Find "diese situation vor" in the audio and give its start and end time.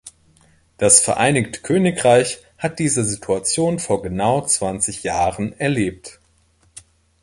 2.79-4.01